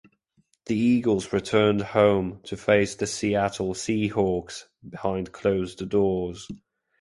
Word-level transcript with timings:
The 0.65 0.75
Eagles 0.75 1.31
returned 1.31 1.81
home 1.81 2.39
to 2.45 2.57
face 2.57 2.95
the 2.95 3.05
Seattle 3.05 3.75
Seahawks 3.75 4.63
behind 4.89 5.31
closed 5.31 5.87
doors. 5.89 6.49